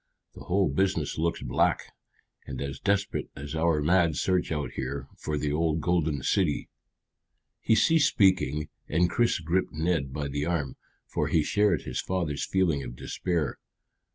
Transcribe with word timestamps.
The 0.33 0.45
whole 0.45 0.67
business 0.69 1.19
looks 1.19 1.43
black, 1.43 1.93
and 2.47 2.59
as 2.59 2.79
desperate 2.79 3.29
as 3.35 3.53
our 3.53 3.83
mad 3.83 4.15
search 4.15 4.51
out 4.51 4.71
here 4.71 5.07
for 5.15 5.37
the 5.37 5.53
old 5.53 5.79
golden 5.79 6.23
city." 6.23 6.69
He 7.59 7.75
ceased 7.75 8.07
speaking, 8.07 8.69
and 8.89 9.11
Chris 9.11 9.37
gripped 9.39 9.73
Ned 9.73 10.11
by 10.11 10.27
the 10.27 10.43
arm, 10.47 10.75
for 11.05 11.27
he 11.27 11.43
shared 11.43 11.83
his 11.83 12.01
father's 12.01 12.43
feeling 12.47 12.81
of 12.81 12.95
despair. 12.95 13.59